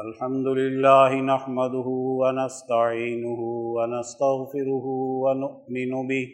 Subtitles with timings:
[0.00, 3.40] الحمد لله نحمده ونستعينه
[3.76, 4.86] ونستغفره
[5.22, 6.28] ونؤمن به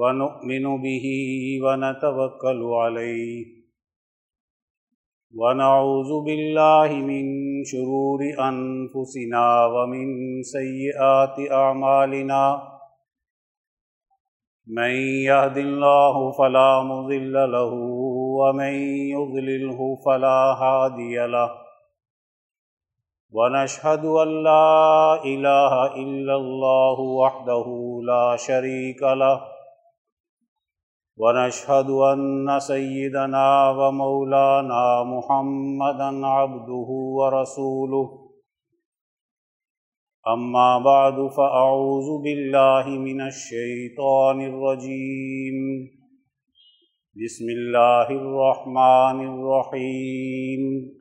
[0.00, 1.06] ونؤمن به
[1.64, 3.46] ونتوكل عليه
[5.42, 7.30] ونعوذ بالله من
[7.74, 9.44] شرور أنفسنا
[9.76, 12.42] ومن سيئات أعمالنا
[14.66, 14.90] من
[15.30, 17.72] يهد الله فلا مضل له
[18.38, 18.72] ومن
[19.10, 21.50] يضلله فلا هادي له.
[23.32, 27.66] ونشهد أن لا إله إلا الله وحده
[28.04, 29.40] لا شريك له.
[31.16, 38.28] ونشهد أن سيدنا ومولانا محمدا عبده ورسوله.
[40.28, 45.97] أما بعد، فأعوذ بالله من الشيطان الرجيم.
[47.24, 50.92] بسم الله الرحمن الرحيم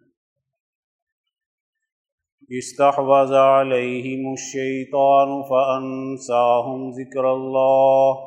[2.59, 8.17] استحوذ عليهم الشيطان فأنساهم ذكر الله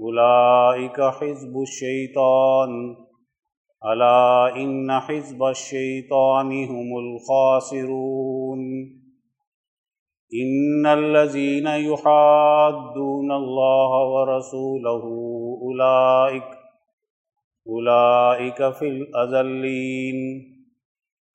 [0.00, 2.96] أولئك حزب الشيطان
[3.92, 8.58] ألا إن حزب الشيطان هم الخاسرون۔
[10.34, 15.02] إن الذين يحادون الله ورسوله
[15.62, 16.57] أولئك
[17.68, 20.18] أولئك في الأذلين.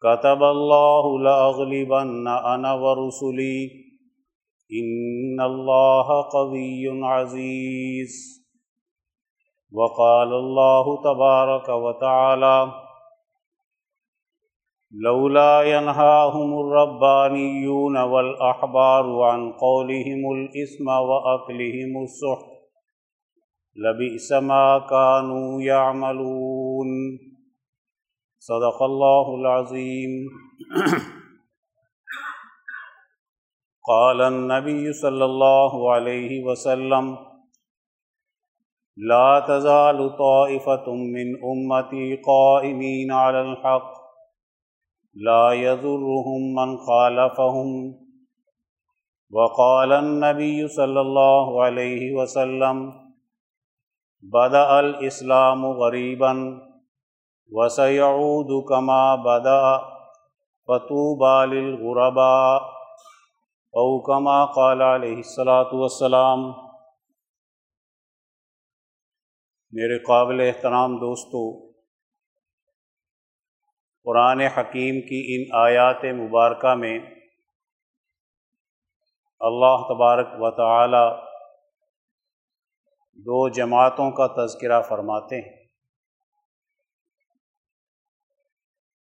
[0.01, 3.71] كتب الله لأغلبن أنا ورسلي.
[4.81, 8.43] إن الله قوي عزيز.
[9.73, 12.83] وقال الله تبارك وتعالى
[15.01, 22.52] لولا ينهاهم الربانيون والأحبار عن قولهم الإثم وأكلهم السحت
[23.75, 26.87] لبئس ما كانوا يعملون.
[28.39, 30.29] صدق الله العظيم.
[33.87, 37.17] قال النبي صلى الله عليه وسلم،
[38.97, 43.93] لا تزال طائفة من أمتي قائمين على الحق،
[45.13, 47.99] لا يضرهم من خالفهم.
[49.31, 53.02] وقال النبي صلى الله عليه وسلم
[54.31, 56.61] بدأ الإسلام غريبا
[57.51, 59.77] وسيعود كما بدأ
[60.67, 62.61] فطوبى للغرباء
[63.73, 66.39] او كما قال علیہ الصلاۃ والسلام
[69.71, 71.59] میرے قابل احترام دوستو،
[74.03, 76.99] قرآن حکیم کی ان آیات مبارکہ میں
[79.39, 81.32] اللہ تبارک و تعالی
[83.17, 85.61] دو جماعتوں کا تذکرہ فرماتے ہیں۔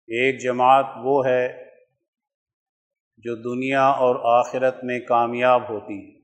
[0.09, 1.47] ایک جماعت وہ ہے
[3.25, 6.17] جو دنیا اور آخرت میں کامیاب ہوتی ہے،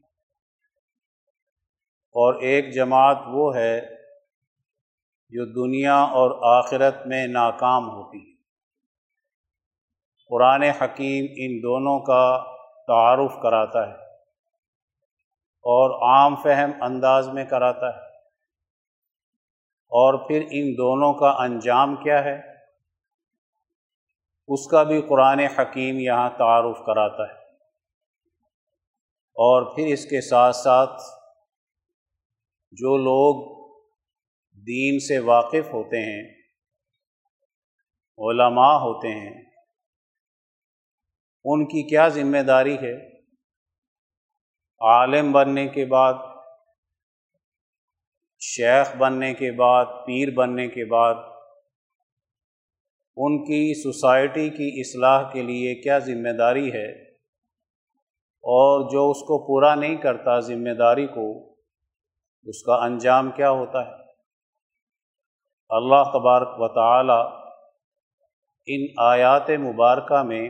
[2.15, 3.81] اور ایک جماعت وہ ہے
[5.33, 8.33] جو دنیا اور آخرت میں ناکام ہوتی ہے۔
[10.31, 12.25] قرآن حکیم ان دونوں کا
[12.87, 14.04] تعارف کراتا ہے۔
[15.65, 18.05] اور عام فہم انداز میں کراتا ہے۔
[19.89, 22.55] اور پھر ان دونوں کا انجام کیا ہے؟
[24.49, 27.39] اس کا بھی قرآن حکیم یہاں تعارف کراتا ہے۔
[29.37, 31.03] اور پھر اس کے ساتھ ساتھ
[32.71, 33.55] جو لوگ
[34.53, 36.35] دین سے واقف ہوتے ہیں،
[38.19, 39.45] علماء ہوتے ہیں،
[41.45, 43.14] ان کی کیا ذمہ داری ہے؟
[44.85, 46.15] عالم بننے کے بعد،
[48.41, 51.15] شیخ بننے کے بعد، پیر بننے کے بعد،
[53.17, 57.11] ان کی سوسائٹی کی اصلاح کے لیے کیا ذمہ داری ہے؟
[58.43, 61.53] اور جو اس کو پورا نہیں کرتا ذمہ داری کو،
[62.43, 63.93] اس کا انجام کیا ہوتا ہے؟
[65.69, 67.45] اللہ تبارک و تعالی
[68.67, 70.49] ان آیات مبارکہ میں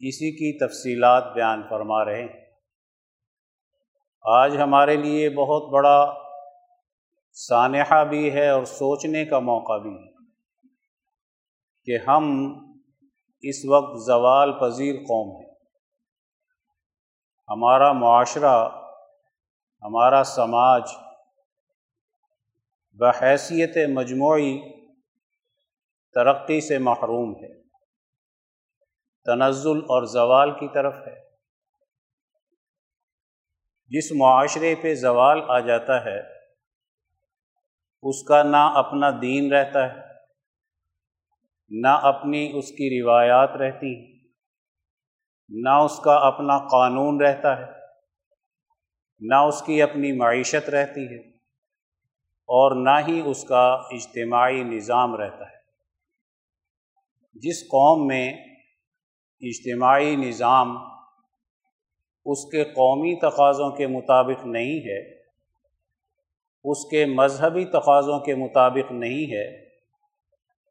[0.00, 2.47] اسی کی تفصیلات بیان فرما رہے ہیں۔
[4.30, 6.14] آج ہمارے لیے بہت بڑا
[7.32, 10.12] سانحہ بھی ہے اور سوچنے کا موقع بھی ہے
[11.84, 12.24] کہ ہم
[13.40, 15.54] اس وقت زوال پذیر قوم ہیں۔
[17.48, 18.68] ہمارا معاشرہ،
[19.82, 20.82] ہمارا سماج
[22.92, 24.58] بحیثیت مجموعی
[26.14, 27.62] ترقی سے محروم ہے۔
[29.24, 31.27] تنزل اور زوال کی طرف ہے۔
[33.90, 36.18] جس معاشرے پہ زوال آ جاتا ہے،
[38.02, 40.06] اس کا نہ اپنا دین رہتا ہے،
[41.70, 43.94] نہ اپنی اس کی روایات رہتی،
[45.50, 47.66] نہ اس کا اپنا قانون رہتا ہے،
[49.22, 51.18] نہ اس کی اپنی معیشت رہتی ہے،
[52.48, 55.56] اور نہ ہی اس کا اجتماعی نظام رہتا ہے۔
[57.42, 58.26] جس قوم میں
[59.42, 60.76] اجتماعی نظام
[62.30, 65.18] اس کے قومی تقاضوں کے مطابق نہیں ہے،
[66.64, 69.64] اس کے مذہبی تقاضوں کے مطابق نہیں ہے،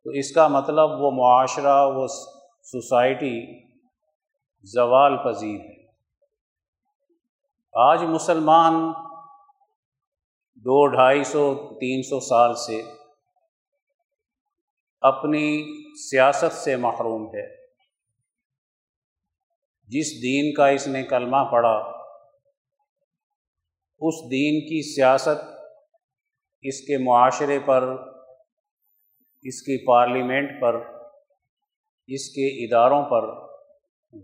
[0.03, 2.07] تو اس کا مطلب وہ معاشرہ، وہ
[2.63, 3.63] سوسائٹی
[4.63, 5.87] زوال پذیر ہے۔
[7.73, 8.73] آج مسلمان
[10.55, 12.81] دو ڈھائی سو، تین سو سال سے
[15.01, 15.63] اپنی
[16.09, 17.56] سیاست سے محروم ہے۔
[19.87, 21.77] جس دین کا اس نے کلمہ پڑھا،
[23.99, 25.43] اس دین کی سیاست
[26.61, 27.83] اس کے معاشرے پر،
[29.41, 30.75] اس کی پارلیمنٹ پر،
[32.07, 33.27] اس کے اداروں پر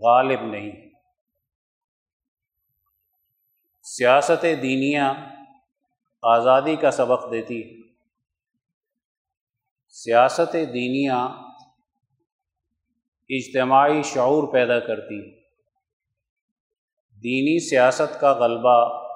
[0.02, 0.72] غالب نہیں۔
[3.86, 5.14] سیاست دینیا
[6.22, 7.62] آزادی کا سبق دیتی
[9.88, 11.26] سیاست دینیا
[13.30, 15.43] اجتماعی شعور پیدا کرتی
[17.24, 19.08] دینی سیاست کا غلبہ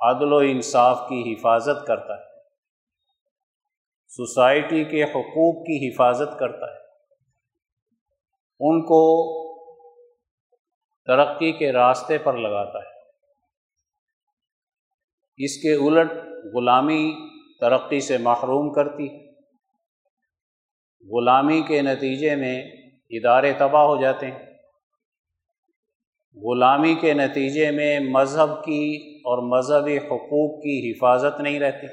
[0.00, 2.22] عدل و انصاف کی حفاظت کرتا ہے۔
[4.08, 6.78] سوسائٹی کے حقوق کی حفاظت کرتا ہے۔
[8.60, 9.32] ان کو
[11.04, 12.92] ترقی کے راستے پر لگاتا ہے۔
[15.36, 16.10] اس کے الٹ
[16.54, 17.14] غلامی
[17.60, 19.32] ترقی سے محروم کرتی
[21.12, 22.62] غلامی کے نتیجے میں
[23.10, 24.51] ادارے تباہ ہو جاتے ہیں۔
[26.36, 31.86] غلامی کے نتیجے میں مذہب کی اور مذہبی حقوق کی حفاظت نہیں رہتی۔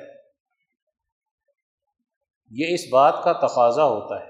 [2.52, 4.30] یہ اس بات کا تقاضا ہوتا ہے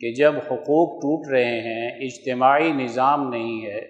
[0.00, 3.80] کہ جب حقوق ٹوٹ رہے ہیں، اجتماعی نظام نہیں ہے،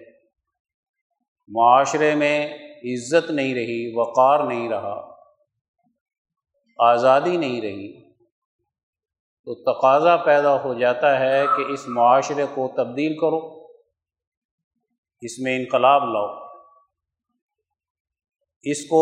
[1.47, 5.15] معاشرے میں عزت نہیں رہی، وقار نہیں رہا،
[6.79, 8.11] آزادی نہیں رہی،
[9.47, 13.60] تو تقاضا پیدا ہو جاتا ہے کہ اس معاشرے کو تبدیل کرو۔
[15.21, 16.27] اس میں انقلاب لاؤ۔
[18.63, 19.01] اس کو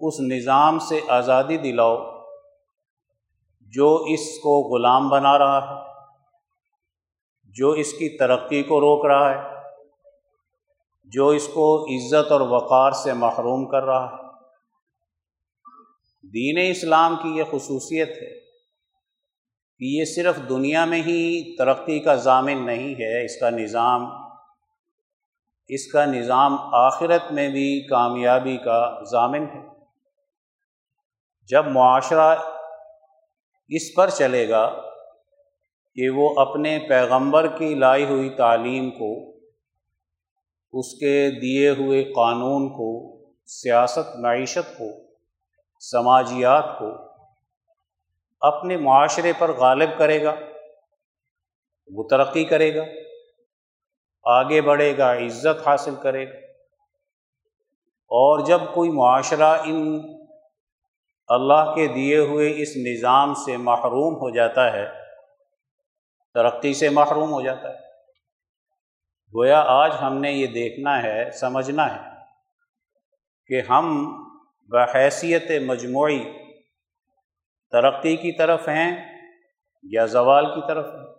[0.00, 1.96] اس نظام سے آزادی دلاؤ
[3.60, 5.90] جو اس کو غلام بنا رہا ہے،
[7.44, 9.60] جو اس کی ترقی کو روک رہا ہے،
[11.04, 14.30] جو اس کو عزت اور وقار سے محروم کر رہا ہے۔
[16.28, 18.40] دین اسلام کی یہ خصوصیت ہے
[19.78, 24.29] کہ یہ صرف دنیا میں ہی ترقی کا ضامن نہیں ہے، اس کا نظام
[25.74, 29.60] اس کا نظام آخرت میں بھی کامیابی کا ضامن ہے۔
[31.48, 32.34] جب معاشرہ
[33.68, 34.80] اس پر چلے گا
[35.94, 39.30] کہ وہ اپنے پیغمبر کی لائی ہوئی تعلیم کو،
[40.72, 42.90] اس کے دیے ہوئے قانون کو،
[43.46, 44.88] سیاست، معیشت کو،
[45.80, 46.90] سماجیات کو
[48.40, 50.34] اپنے معاشرے پر غالب کرے گا،
[51.92, 52.82] وہ ترقی کرے گا۔
[54.22, 56.36] آگے بڑھے گا، عزت حاصل کرے گا۔
[58.12, 60.00] اور جب کوئی معاشرہ ان
[61.28, 64.86] اللہ کے دیے ہوئے اس نظام سے محروم ہو جاتا ہے،
[66.34, 67.78] ترقی سے محروم ہو جاتا ہے،
[69.34, 72.10] گویا آج ہم نے یہ دیکھنا ہے، سمجھنا ہے
[73.46, 74.16] کہ ہم
[74.68, 76.24] بحیثیت مجموعی
[77.70, 79.18] ترقی کی طرف ہیں
[79.82, 81.09] یا زوال کی طرف ہیں۔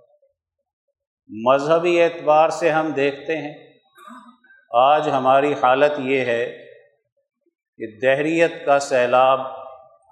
[1.31, 3.73] مذہبی اعتبار سے ہم دیکھتے ہیں۔
[4.71, 6.65] آج ہماری حالت یہ ہے
[7.77, 9.39] کہ دہریت کا سیلاب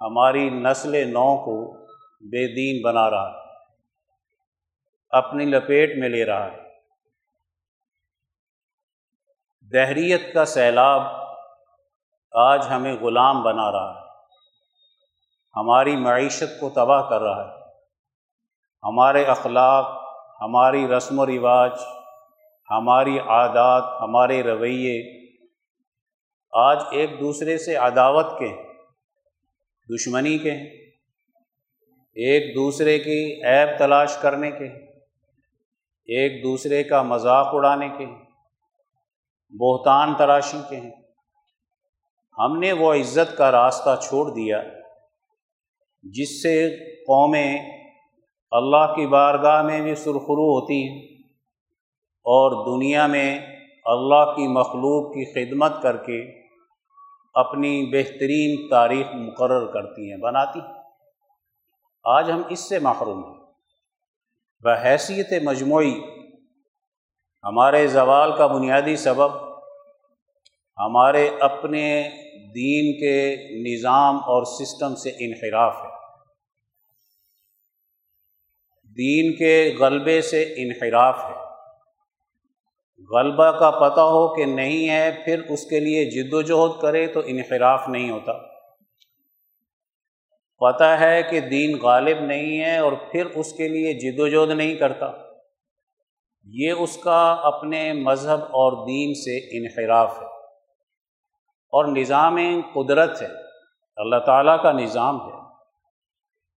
[0.00, 1.86] ہماری نسل نو کو
[2.20, 3.38] بے دین بنا رہا ہے،
[5.10, 6.56] اپنی لپیٹ میں لے رہا ہے۔
[9.72, 11.02] دہریت کا سیلاب
[12.32, 14.00] آج ہمیں غلام بنا رہا ہے۔
[15.56, 17.60] ہماری معیشت کو تباہ کر رہا ہے۔
[18.82, 19.99] ہمارے اخلاق
[20.40, 21.72] ہماری رسم و رواج،
[22.70, 25.20] ہماری عادات، ہمارے رویے
[26.52, 28.48] آج ایک دوسرے سے عداوت کے
[29.94, 30.52] دشمنی کے
[32.16, 34.64] ایک دوسرے کی عیب تلاش کرنے کے
[36.08, 38.06] ایک دوسرے کا مذاق اڑانے کے
[39.58, 40.90] بہتان تراشی کے ہیں۔
[42.38, 44.62] ہم نے وہ عزت کا راستہ چھوڑ دیا،
[46.02, 47.79] جس سے قومیں
[48.50, 51.08] اللہ کی بارگاہ میں بھی سرخرو ہوتی ہیں
[52.06, 53.38] اور دنیا میں
[53.84, 56.40] اللہ کی مخلوق کی خدمت کر کے
[57.34, 60.82] اپنی بہترین تاریخ مقرر کرتی ہیں، بناتی ہیں۔
[62.04, 63.44] آج ہم اس سے محروم ہیں۔
[64.60, 66.00] بحیثیت مجموعی
[67.44, 69.30] ہمارے زوال کا بنیادی سبب
[70.78, 75.89] ہمارے اپنے دین کے نظام اور سسٹم سے انحراف ہے۔
[78.98, 81.40] دین کے غلبے سے انحراف ہے۔
[83.16, 87.06] غلبہ کا پتہ ہو کہ نہیں ہے، پھر اس کے لیے جد و جہد کرے
[87.06, 88.32] تو انحراف نہیں ہوتا۔
[90.60, 94.56] پتہ ہے کہ دین غالب نہیں ہے اور پھر اس کے لیے جد و جہد
[94.56, 95.12] نہیں کرتا۔
[96.44, 100.26] یہ اس کا اپنے مذہب اور دین سے انحراف ہے۔
[101.72, 102.38] اور نظام
[102.74, 103.28] قدرت ہے۔
[103.96, 105.39] اللہ تعالیٰ کا نظام ہے۔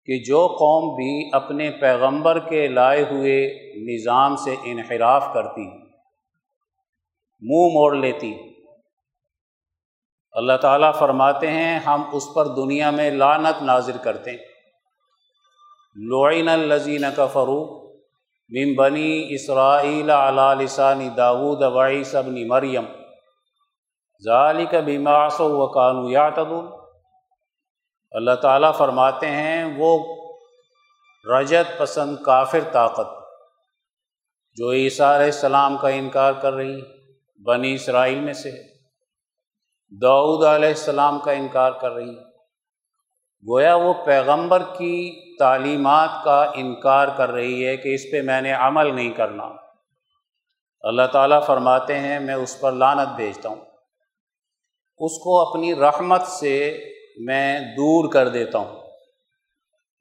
[0.05, 3.37] کہ جو قوم بھی اپنے پیغمبر کے لائے ہوئے
[3.75, 5.67] نظام سے انحراف کرتی،
[7.41, 8.33] منہ موڑ لیتی۔
[10.31, 14.37] اللہ تعالیٰ فرماتے ہیں، ہم اس پر دنیا میں لانت نازر کرتے ہیں۔
[16.09, 17.83] لعین الزین کا فروغ
[18.49, 22.85] من بنی اسرائیل علی لسان داود وعیس ابن مریم۔
[24.23, 26.29] ذالک بیماس و قانو یا
[28.13, 30.15] اللہ تعالیٰ فرماتے ہیں، وہ
[31.25, 33.07] رجت پسند کافر طاقت،
[34.55, 36.81] جو عیسیٰ علیہ السلام کا انکار کر رہی،
[37.43, 38.51] بنی اسرائیل میں سے،
[40.01, 42.15] داؤد علیہ السلام کا انکار کر رہی۔
[43.49, 48.53] گویا وہ پیغمبر کی تعلیمات کا انکار کر رہی ہے کہ اس پہ میں نے
[48.53, 49.49] عمل نہیں کرنا۔
[50.81, 53.65] اللہ تعالیٰ فرماتے ہیں، میں اس پر لانت بھیجتا ہوں۔
[54.97, 56.83] اس کو اپنی رحمت سے
[57.17, 58.83] میں دور کر دیتا ہوں۔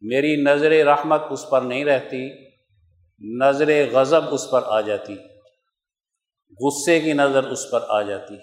[0.01, 2.31] میری نظر رحمت اس پر نہیں رہتی،
[3.21, 5.17] نظر غضب اس پر آ جاتی،
[6.61, 8.37] غصے کی نظر اس پر آ جاتی۔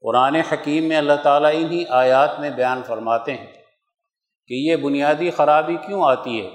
[0.00, 3.52] قرآن حکیم میں اللہ تعالیٰ انہی آیات میں بیان فرماتے ہیں
[4.46, 6.50] کہ یہ بنیادی خرابی کیوں آتی ہے؟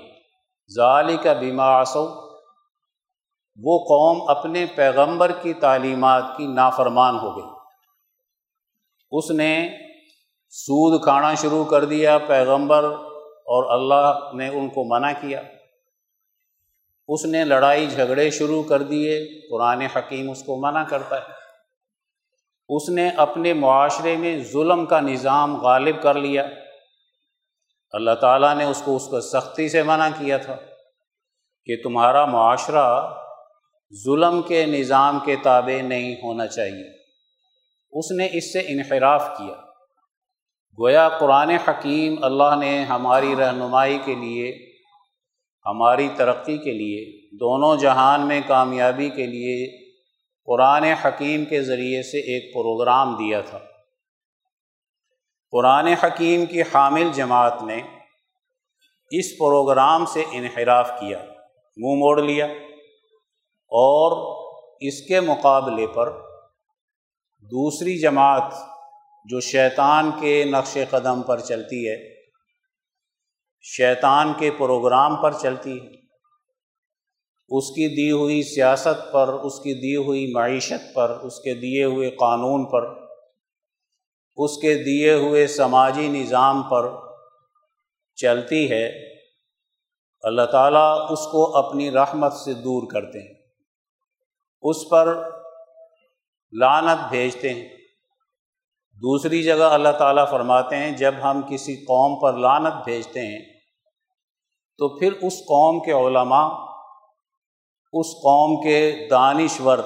[0.75, 2.29] ظالی کا بیما آسو
[3.63, 7.49] وہ قوم اپنے پیغمبر کی تعلیمات کی نافرمان ہو گئی۔
[9.11, 9.69] اس نے
[10.49, 12.83] سود کھانا شروع کر دیا، پیغمبر
[13.23, 15.41] اور اللہ نے ان کو منع کیا۔
[17.07, 21.39] اس نے لڑائی جھگڑے شروع کر دیے، قرآن حکیم اس کو منع کرتا ہے۔
[22.69, 26.43] اس نے اپنے معاشرے میں ظلم کا نظام غالب کر لیا۔
[27.91, 30.55] اللہ تعالیٰ نے اس کو اس کو سختی سے منع کیا تھا
[31.65, 33.13] کہ تمہارا معاشرہ
[34.05, 36.89] ظلم کے نظام کے تابع نہیں ہونا چاہیے۔
[37.91, 39.68] اس نے اس سے انحراف کیا۔
[40.79, 44.71] گویا قرآن حکیم اللہ نے ہماری رہنمائی کے لیے،
[45.65, 49.77] ہماری ترقی کے لیے، دونوں جہان میں کامیابی کے لیے
[50.45, 53.59] قرآن حکیم کے ذریعے سے ایک پروگرام دیا تھا۔
[55.51, 57.81] قرآن حکیم کی حامل جماعت نے
[59.11, 61.17] اس پروگرام سے انحراف کیا،
[61.77, 62.45] منہ موڑ لیا
[63.71, 64.35] اور
[64.79, 66.09] اس کے مقابلے پر
[67.41, 68.53] دوسری جماعت
[69.25, 72.15] جو شیطان کے نقش قدم پر چلتی ہے،
[73.61, 75.99] شیطان کے پروگرام پر چلتی ہے۔
[77.49, 81.83] اس کی دی ہوئی سیاست پر، اس کی دی ہوئی معیشت پر، اس کے دیے
[81.83, 83.09] ہوئے قانون پر،
[84.35, 86.91] اس کے دیے ہوئے سماجی نظام پر
[88.15, 89.13] چلتی ہے۔
[90.21, 93.33] اللہ تعالیٰ اس کو اپنی رحمت سے دور کرتے ہیں۔
[94.61, 95.29] اس پر
[96.51, 97.78] لانت بھیجتے ہیں۔
[99.01, 103.39] دوسری جگہ اللہ تعالیٰ فرماتے ہیں، جب ہم کسی قوم پر لانت بھیجتے ہیں،
[104.79, 106.47] تو پھر اس قوم کے علماء،
[107.93, 109.77] اس قوم کے دانشور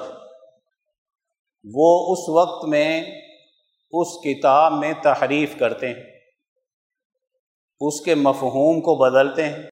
[1.64, 3.00] وہ اس وقت میں
[3.92, 6.04] اس کتاب میں تحریف کرتے ہیں،
[7.80, 9.62] اس کے مفہوم کو بدلتے ہیں،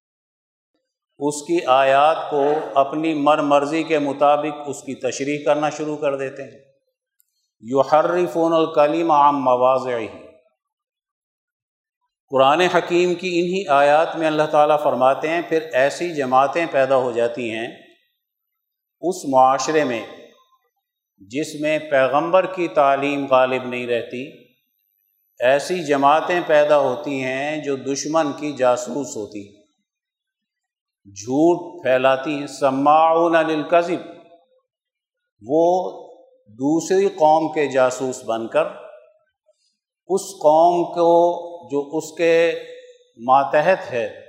[1.19, 2.43] اس کی آیات کو
[2.75, 6.72] اپنی مر مرضی کے مطابق اس کی تشریح کرنا شروع کر دیتے ہیں۔
[7.65, 10.07] یو حرفون الکلیم عام مواضع ہی
[12.29, 17.11] قرآن حکیم کی انہی آیات میں اللہ تعالیٰ فرماتے ہیں، پھر ایسی جماعتیں پیدا ہو
[17.11, 17.67] جاتی ہیں
[19.01, 20.05] اس معاشرے میں
[21.17, 24.45] جس میں پیغمبر کی تعلیم غالب نہیں رہتی،
[25.39, 29.63] ایسی جماعتیں پیدا ہوتی ہیں جو دشمن کی جاسوس ہوتی۔
[31.05, 34.09] جھوٹ پھیلاتی ہیں۔ سماعون للکذب،
[35.41, 35.91] وہ
[36.59, 38.65] دوسری قوم کے جاسوس بن کر،
[40.07, 42.59] اس قوم کو جو اس کے
[43.17, 44.19] ماتحت ہے،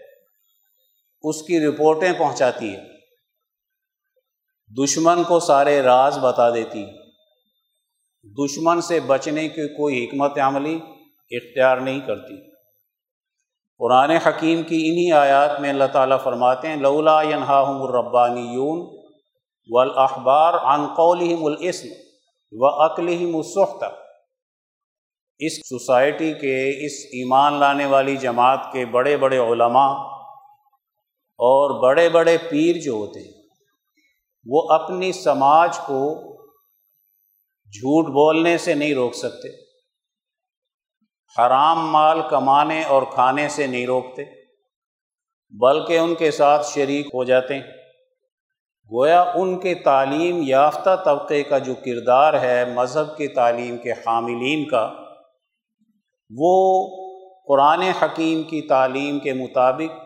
[1.22, 2.80] اس کی رپورٹیں پہنچاتی ہے۔
[4.84, 6.86] دشمن کو سارے راز بتا دیتی
[8.24, 10.80] دشمن سے بچنے کی کوئی حکمت عملی
[11.30, 12.50] اختیار نہیں کرتی۔
[13.78, 18.98] قرآن حکیم کی انہی آیات میں اللہ تعالیٰ فرماتے ہیں، لولا ینہاہم الربانیون
[19.70, 22.03] والاحبار عن قولہم الاسم۔
[22.54, 23.84] و اقلہم السخت
[25.40, 29.90] اس سوسائٹی کے، اس ایمان لانے والی جماعت کے بڑے بڑے علماء
[31.38, 33.32] اور بڑے بڑے پیر جو ہوتے ہیں،
[34.46, 36.00] وہ اپنی سماج کو
[37.72, 39.48] جھوٹ بولنے سے نہیں روک سکتے،
[41.36, 44.24] حرام مال کمانے اور کھانے سے نہیں روکتے،
[45.52, 47.83] بلکہ ان کے ساتھ شریک ہو جاتے ہیں۔
[48.92, 54.68] گویا ان کے تعلیم یافتہ طبقے کا جو کردار ہے، مذہب کی تعلیم کے حاملین
[54.68, 54.92] کا،
[56.36, 56.86] وہ
[57.48, 60.00] قرآن حکیم کی تعلیم کے مطابق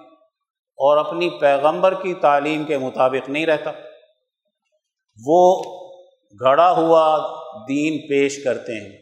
[0.78, 3.70] اور اپنی پیغمبر کی تعلیم کے مطابق نہیں رہتا۔
[5.26, 5.62] وہ
[6.40, 7.18] گھڑا ہوا
[7.68, 8.96] دین پیش کرتے ہیں،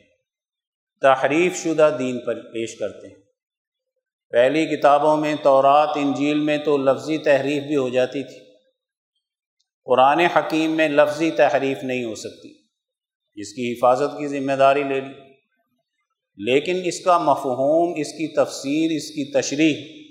[1.00, 3.22] تحریف شدہ دین پر پیش کرتے ہیں۔
[4.30, 8.45] پہلی کتابوں میں تورات، انجیل میں تو لفظی تحریف بھی ہو جاتی تھی۔
[9.86, 12.54] قرآن حکیم میں لفظی تحریف نہیں ہو سکتی۔
[13.34, 15.12] اس کی حفاظت کی ذمہ داری لے لی۔
[16.36, 20.06] لیکن اس کا مفہوم، اس کی تفسیر، اس کی تشریح۔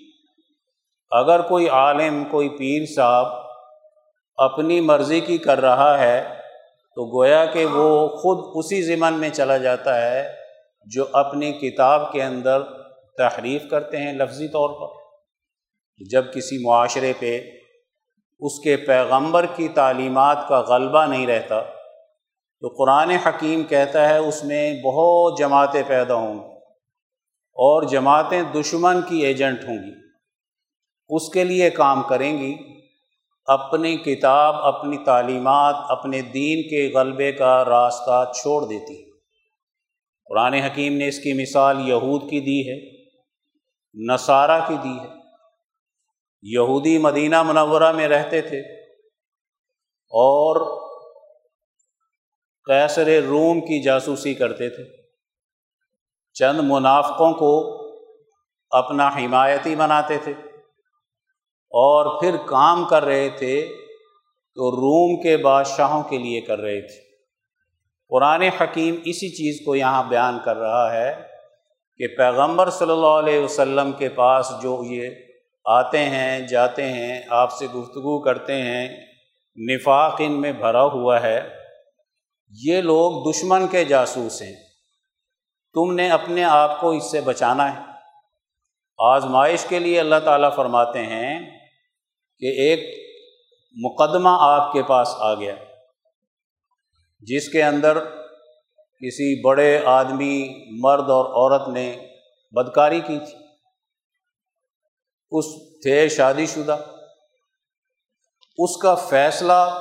[1.11, 3.25] اگر کوئی عالم، کوئی پیر صاحب
[4.35, 6.23] اپنی مرضی کی کر رہا ہے،
[6.95, 10.33] تو گویا کہ وہ خود اسی ضمن میں چلا جاتا ہے
[10.85, 12.61] جو اپنی کتاب کے اندر
[13.17, 15.01] تحریف کرتے ہیں لفظی طور پر۔
[16.09, 17.54] جب کسی معاشرے پہ
[18.39, 21.61] اس کے پیغمبر کی تعلیمات کا غلبہ نہیں رہتا۔
[22.61, 26.53] تو قرآن حکیم کہتا ہے، اس میں بہت جماعتیں پیدا ہوں گی
[27.53, 29.91] اور جماعتیں دشمن کی ایجنٹ ہوں گی۔
[31.09, 32.55] اس کے لیے کام کریں گی،
[33.45, 39.11] اپنی کتاب، اپنی تعلیمات، اپنے دین کے غلبے کا راستہ چھوڑ دیتی
[40.29, 43.05] قرآن حکیم نے اس کی مثال یہود کی دی ہے،
[44.13, 45.24] نصارہ کی دی ہے۔
[46.41, 48.59] یہودی مدینہ منورہ میں رہتے تھے
[50.05, 50.81] اور
[52.65, 54.83] کیسر روم کی جاسوسی کرتے تھے۔
[56.33, 57.75] چند منافقوں کو
[58.69, 60.31] اپنا حمایتی بناتے تھے
[61.69, 63.67] اور پھر کام کر رہے تھے
[64.55, 67.05] تو روم کے بادشاہوں کے لیے کر رہے تھے۔
[68.09, 71.21] قرآن حکیم اسی چیز کو یہاں بیان کر رہا ہے
[71.97, 75.09] کہ پیغمبر صلی اللہ علیہ وسلم کے پاس جو یہ
[75.65, 78.97] آتے ہیں، جاتے ہیں، آپ سے گفتگو کرتے ہیں،
[79.55, 81.49] نفاق ان میں بھرا ہوا ہے۔
[82.49, 84.55] یہ لوگ دشمن کے جاسوس ہیں۔
[85.73, 87.81] تم نے اپنے آپ کو اس سے بچانا ہے۔
[88.97, 91.59] آزمائش کے لیے اللہ تعالیٰ فرماتے ہیں
[92.39, 92.79] کہ ایک
[93.83, 95.55] مقدمہ آپ کے پاس آ گیا۔
[97.19, 97.99] جس کے اندر
[99.01, 101.95] کسی بڑے آدمی، مرد اور عورت نے
[102.51, 103.44] بدکاری کی تھی۔
[105.37, 105.45] اس
[105.81, 106.77] تھے شادی شدہ۔
[108.57, 109.79] اس کا فیصلہ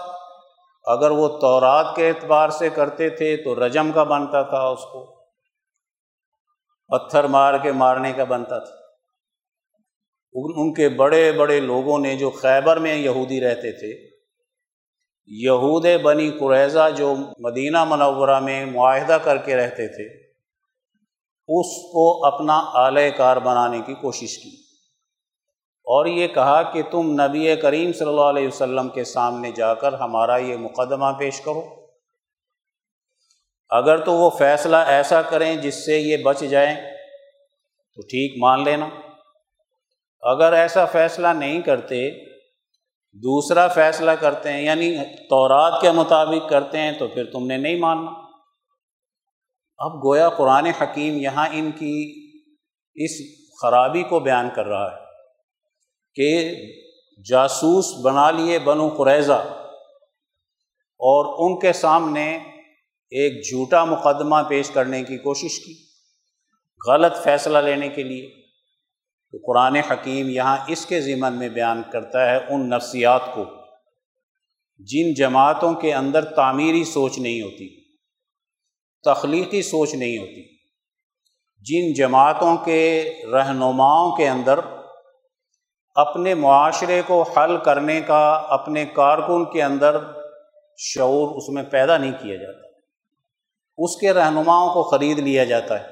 [0.84, 5.14] اگر وہ تورات کے اعتبار سے کرتے تھے تو رجم کا بنتا تھا اس کو۔
[6.88, 8.74] پتھر مار کے مارنے کا بنتا تھا۔
[10.32, 14.16] ان کے بڑے بڑے لوگوں نے جو خیبر میں یہودی رہتے تھے،
[15.26, 20.26] یہود بنی قریضہ جو مدینہ منورہ میں معاہدہ کر کے رہتے تھے،
[21.48, 24.63] اس کو اپنا اعلی کار بنانے کی کوشش کی۔
[25.84, 29.92] اور یہ کہا کہ تم نبی کریم صلی اللہ علیہ وسلم کے سامنے جا کر
[29.92, 31.62] ہمارا یہ مقدمہ پیش کرو۔
[33.68, 36.74] اگر تو وہ فیصلہ ایسا کریں جس سے یہ بچ جائیں،
[37.94, 38.88] تو ٹھیک مان لینا۔
[40.20, 42.24] اگر ایسا فیصلہ نہیں کرتے،
[43.12, 44.96] دوسرا فیصلہ کرتے ہیں یعنی
[45.30, 48.10] تورات کے مطابق کرتے ہیں، تو پھر تم نے نہیں ماننا۔
[49.78, 52.14] اب گویا قرآن حکیم یہاں ان کی
[52.94, 53.10] اس
[53.62, 55.03] خرابی کو بیان کر رہا ہے۔
[56.14, 56.54] کہ
[57.24, 59.44] جاسوس بنا لیے بنو قریضہ
[60.98, 62.38] اور ان کے سامنے
[63.10, 65.74] ایک جھوٹا مقدمہ پیش کرنے کی کوشش کی،
[66.86, 68.30] غلط فیصلہ لینے کے لیے۔
[69.32, 73.44] تو قرآن حکیم یہاں اس کے ذمن میں بیان کرتا ہے ان نفسیات کو۔
[74.78, 77.84] جن جماعتوں کے اندر تعمیری سوچ نہیں ہوتی،
[79.04, 80.54] تخلیقی سوچ نہیں ہوتی۔
[81.60, 84.60] جن جماعتوں کے رہنماؤں کے اندر
[85.94, 89.96] اپنے معاشرے کو حل کرنے کا اپنے کارکن کے اندر
[90.78, 92.68] شعور اس میں پیدا نہیں کیا جاتا۔
[93.78, 95.86] اس کے رہنماؤں کو خرید لیا جاتا ہے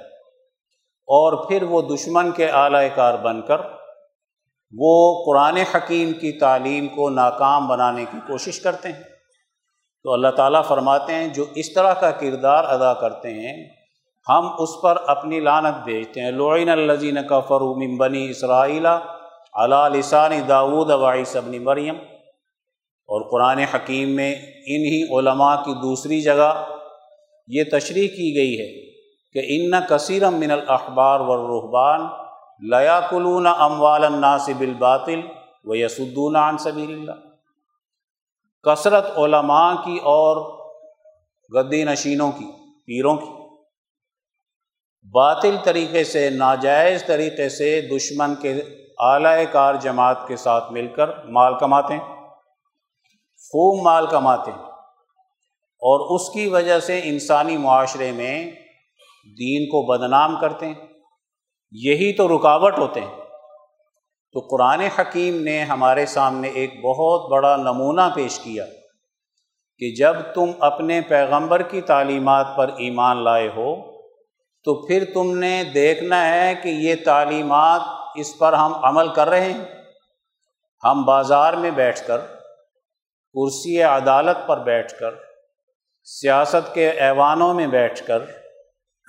[1.06, 3.60] اور پھر وہ دشمن کے اعلی کار بن کر
[4.78, 9.02] وہ قرآن حکیم کی تعلیم کو ناکام بنانے کی کوشش کرتے ہیں۔
[10.02, 13.68] تو اللہ تعالیٰ فرماتے ہیں، جو اس طرح کا کردار ادا کرتے ہیں،
[14.28, 18.86] ہم اس پر اپنی لانت بھیجتے ہیں۔ لعین الزین کا من بنی اسرائیل
[19.54, 21.94] علا لسان داود وائی صبنی مریم،
[23.08, 24.34] اور قرآن حکیم میں
[24.66, 26.52] انہی علماء کی دوسری جگہ
[27.48, 28.70] یہ تشریح کی گئی ہے
[29.34, 32.06] کہ ان کثیرم من الاخبار والرحبان
[32.70, 35.20] لیا کلون اموال الناصب الباطل
[35.64, 37.20] و یسدون عن سبیل اللہ۔
[38.64, 40.36] کثرت علماء کی اور
[41.52, 42.50] گدی نشینوں کی،
[42.86, 43.30] پیروں کی۔
[45.14, 48.52] باطل طریقے سے، ناجائز طریقے سے دشمن کے
[49.02, 52.28] اعلی کار جماعت کے ساتھ مل کر مال کماتے ہیں۔
[53.36, 54.62] خوب مال کماتے ہیں۔
[55.80, 58.50] اور اس کی وجہ سے انسانی معاشرے میں
[59.38, 60.74] دین کو بدنام کرتے ہیں۔
[61.70, 63.16] یہی تو رکاوٹ ہوتے ہیں۔
[64.32, 68.64] تو قرآن حکیم نے ہمارے سامنے ایک بہت بڑا نمونہ پیش کیا
[69.78, 73.92] کہ جب تم اپنے پیغمبر کی تعلیمات پر ایمان لائے ہو،
[74.64, 77.80] تو پھر تم نے دیکھنا ہے کہ یہ تعلیمات
[78.14, 79.64] اس پر ہم عمل کر رہے ہیں۔
[80.84, 85.10] ہم بازار میں بیٹھ کر، کرسی عدالت پر بیٹھ کر،
[86.04, 88.18] سیاست کے ایوانوں میں بیٹھ کر،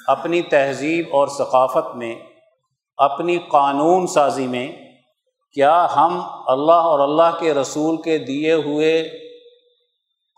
[0.07, 2.15] اپنی تہذیب اور ثقافت میں،
[2.97, 4.71] اپنی قانون سازی میں،
[5.53, 9.19] کیا ہم اللہ اور اللہ کے رسول کے دیے ہوئے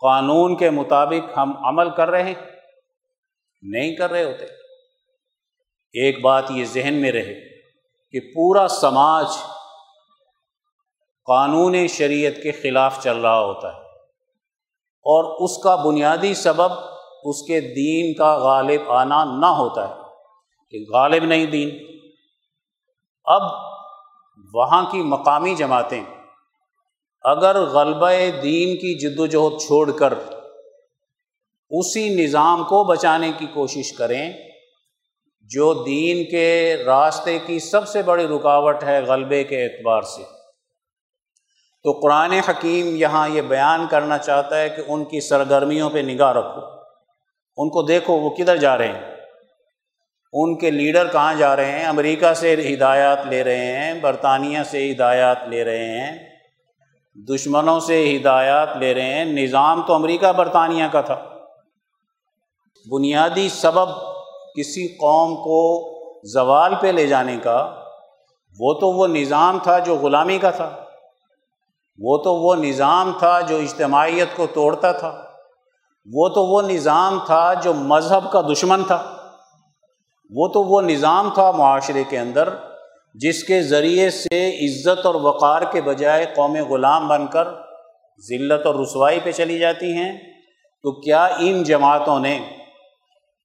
[0.00, 2.34] قانون کے مطابق ہم عمل کر رہے ہیں؟
[3.62, 4.44] نہیں کر رہے ہوتے۔
[5.92, 7.55] ایک بات یہ ذہن میں رہے۔
[8.16, 9.26] کہ پورا سماج
[11.26, 13.80] قانون شریعت کے خلاف چل رہا ہوتا ہے
[15.06, 16.72] اور اس کا بنیادی سبب
[17.24, 19.94] اس کے دین کا غالب آنا نہ ہوتا ہے
[20.70, 21.78] کہ غالب نہیں دین۔
[23.24, 23.42] اب
[24.54, 26.04] وہاں کی مقامی جماعتیں
[27.22, 28.10] اگر غلبہ
[28.42, 30.14] دین کی جد و جہد چھوڑ کر
[31.70, 34.32] اسی نظام کو بچانے کی کوشش کریں
[35.50, 40.22] جو دین کے راستے کی سب سے بڑی رکاوٹ ہے غلبے کے اعتبار سے۔
[41.82, 46.32] تو قرآن حکیم یہاں یہ بیان کرنا چاہتا ہے کہ ان کی سرگرمیوں پہ نگاہ
[46.32, 46.60] رکھو۔
[47.56, 49.16] ان کو دیکھو وہ کدھر جا رہے ہیں۔
[50.32, 54.92] ان کے لیڈر کہاں جا رہے ہیں؟ امریکہ سے ہدایات لے رہے ہیں، برطانیہ سے
[54.92, 56.28] ہدایات لے رہے ہیں،
[57.14, 61.28] دشمنوں سے ہدایات لے رہے ہیں۔ نظام تو امریکہ برطانیہ کا تھا۔
[62.90, 64.15] بنیادی سبب
[64.56, 65.60] کسی قوم کو
[66.24, 67.58] زوال پہ لے جانے کا،
[68.58, 70.70] وہ تو وہ نظام تھا جو غلامی کا تھا،
[71.98, 75.22] وہ تو وہ نظام تھا جو اجتماعیت کو توڑتا تھا،
[76.12, 79.02] وہ تو وہ نظام تھا جو مذہب کا دشمن تھا،
[80.30, 82.48] وہ تو وہ نظام تھا معاشرے کے اندر
[83.14, 87.48] جس کے ذریعے سے عزت اور وقار کے بجائے قوم غلام بن کر
[88.28, 90.12] ذلت اور رسوائی پہ چلی جاتی ہیں۔
[90.84, 92.38] تو کیا ان جماعتوں نے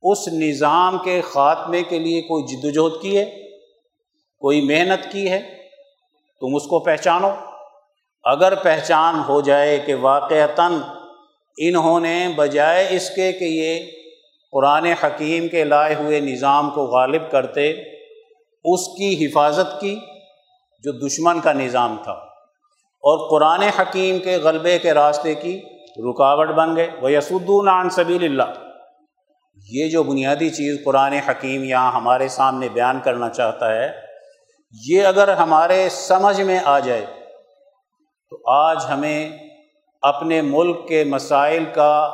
[0.04, 3.26] اس نظام کے خاتمے کے لیے کوئی جد وجہد کی ہے؟
[4.42, 5.40] کوئی محنت کی ہے؟
[6.42, 7.30] تم اس کو پہچانو۔
[8.24, 10.74] اگر پہچان ہو جائے کہ واقعتاً
[11.58, 13.86] انہوں نے بجائے اس کے کہ یہ
[14.54, 17.72] قرآن حکیم کے لائے ہوئے نظام کو غالب کرتے،
[18.66, 19.96] اس کی حفاظت کی
[20.84, 22.12] جو دشمن کا نظام تھا،
[23.04, 25.56] اور قرآن حکیم کے غلبے کے راستے کی
[26.10, 28.71] رکاوٹ بن گئے۔ وہ یسودون عن سبیل اللہ
[29.58, 33.92] یہ جو بنیادی چیز قرآن حکیم یہاں ہمارے سامنے بیان کرنا چاہتا ہے،
[34.74, 37.06] یہ اگر ہمارے سمجھ میں آ جائے،
[38.30, 39.38] تو آج ہمیں
[40.02, 42.14] اپنے ملک کے مسائل کا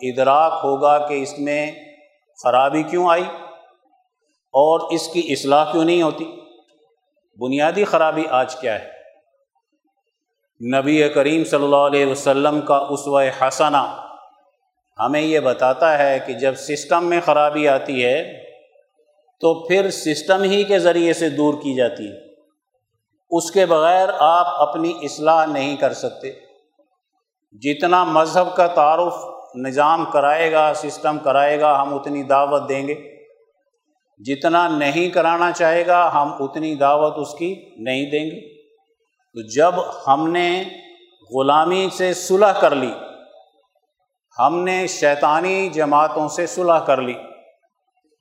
[0.00, 1.70] ادراک ہوگا کہ اس میں
[2.42, 3.24] خرابی کیوں آئی
[4.54, 6.24] اور اس کی اصلاح کیوں نہیں ہوتی۔
[7.38, 8.86] بنیادی خرابی آج کیا ہے؟
[10.60, 14.07] نبی کریم صلی اللہ علیہ وسلم کا اسوہ حسنہ
[14.98, 18.44] ہمیں یہ بتاتا ہے کہ جب سسٹم میں خرابی آتی ہے
[19.40, 22.28] تو پھر سسٹم ہی کے ذریعے سے دور کی جاتی ہے۔
[23.30, 26.32] اس کے بغیر آپ اپنی اصلاح نہیں کر سکتے۔
[27.52, 29.14] جتنا مذہب کا تعارف
[29.54, 33.24] نظام کرائے گا، سسٹم کرائے گا، ہم اتنی دعوت دیں گے۔
[34.18, 38.62] جتنا نہیں کرانا چاہے گا، ہم اتنی دعوت اس کی نہیں دیں گے۔
[39.34, 39.74] تو جب
[40.06, 40.64] ہم نے
[41.34, 42.92] غلامی سے صلح کر لی
[44.38, 47.14] ہم نے شیطانی جماعتوں سے صلح کر لی۔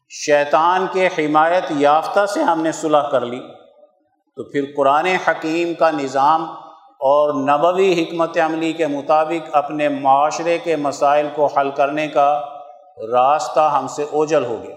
[0.10, 3.39] شیطان کے حمایت یافتہ سے ہم نے صلح کر لی۔
[4.36, 6.43] تو پھر قرآن حکیم کا نظام
[6.99, 12.41] اور نبوی حکمت عملی کے مطابق اپنے معاشرے کے مسائل کو حل کرنے کا
[13.12, 14.75] راستہ ہم سے اوجل ہو گیا۔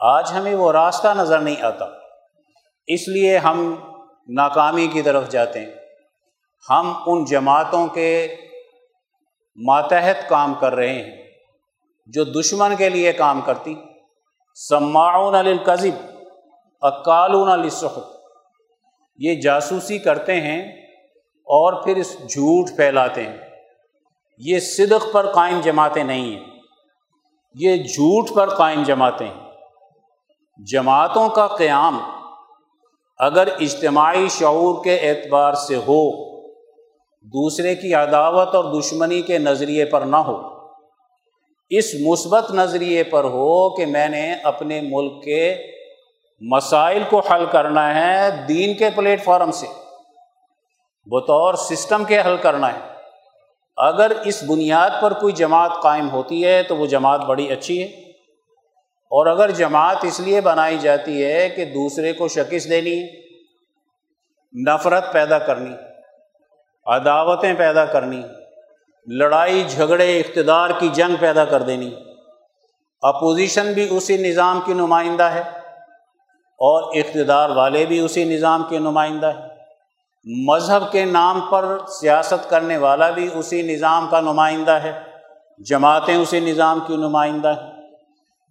[0.00, 1.84] آج ہمیں وہ راستہ نظر نہیں آتا۔
[2.86, 3.74] اس لیے ہم
[4.28, 5.72] ناکامی کی طرف جاتے ہیں۔
[6.70, 8.36] ہم ان جماعتوں کے
[9.56, 11.22] ماتحت کام کر رہے ہیں،
[12.06, 13.74] جو دشمن کے لیے کام کرتی۔
[14.68, 16.06] سماعون القذب
[16.80, 18.04] اکالون الصحت
[19.18, 20.62] یہ جاسوسی کرتے ہیں
[21.30, 23.36] اور پھر اس جھوٹ پھیلاتے ہیں۔
[24.38, 26.44] یہ صدق پر قائم جماعتیں نہیں ہیں۔
[27.54, 29.50] یہ جھوٹ پر قائم جماعتیں ہیں۔
[30.72, 31.98] جماعتوں کا قیام
[33.18, 36.31] اگر اجتماعی شعور کے اعتبار سے ہو
[37.22, 40.48] دوسرے کی عداوت اور دشمنی کے نظریے پر نہ ہو۔
[41.70, 45.56] اس مثبت نظریے پر ہو کہ میں نے اپنے ملک کے
[46.40, 49.66] مسائل کو حل کرنا ہے دین کے پلیٹ فارم سے۔
[51.06, 52.78] بطور سسٹم کے حل کرنا ہے۔
[53.76, 57.86] اگر اس بنیاد پر کوئی جماعت قائم ہوتی ہے تو وہ جماعت بڑی اچھی ہے۔
[59.10, 63.02] اور اگر جماعت اس لیے بنائی جاتی ہے کہ دوسرے کو شکست دینی
[64.68, 65.91] نفرت پیدا کرنی
[66.86, 68.22] عداوتیں پیدا کرنی،
[69.06, 71.90] لڑائی، جھگڑے، اقتدار کی جنگ پیدا کر دینی۔
[73.02, 75.40] اپوزیشن بھی اسی نظام کی نمائندہ ہے
[76.58, 79.52] اور اقتدار والے بھی اسی نظام کے نمائندہ ہے
[80.46, 85.00] مذہب کے نام پر سیاست کرنے والا بھی اسی نظام کا نمائندہ ہے،
[85.58, 87.72] جماعتیں اسی نظام کی نمائندہ ہیں۔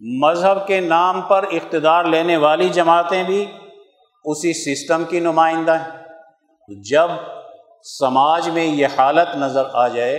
[0.00, 3.46] مذہب کے نام پر اقتدار لینے والی جماعتیں بھی
[4.24, 6.02] اسی سسٹم کی نمائندہ ہیں۔
[6.90, 7.08] جب
[7.82, 10.18] سماج میں یہ حالت نظر آ جائے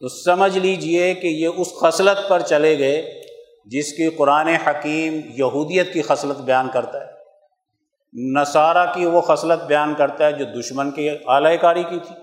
[0.00, 3.20] تو سمجھ لیجیے کہ یہ اس خصلت پر چلے گئے
[3.66, 7.06] جس کی قرآن حکیم یہودیت کی خصلت بیان کرتا ہے۔
[8.40, 12.14] نصارہ کی وہ خصلت بیان کرتا ہے جو دشمن کی اعلی کاری کی تھی۔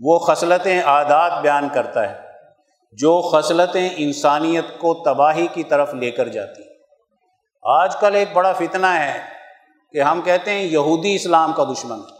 [0.00, 2.18] وہ خصلتیں عادات بیان کرتا ہے
[2.92, 6.62] جو خصلتیں انسانیت کو تباہی کی طرف لے کر جاتی۔
[7.62, 9.18] آج کل ایک بڑا فتنہ ہے
[9.92, 12.17] کہ ہم کہتے ہیں یہودی اسلام کا دشمن۔